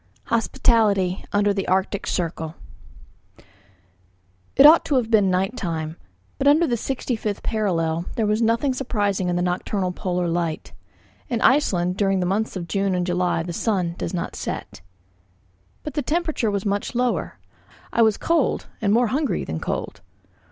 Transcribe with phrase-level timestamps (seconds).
[0.33, 2.55] HOSPITALITY UNDER THE ARCTIC CIRCLE
[4.55, 5.95] It ought to have been night time,
[6.39, 10.73] but under the 65th parallel there was nothing surprising in the nocturnal polar light.
[11.29, 14.81] In Iceland during the months of June and July the sun does not set.
[15.83, 17.37] But the temperature was much lower.
[17.93, 20.01] I was cold and more hungry than cold.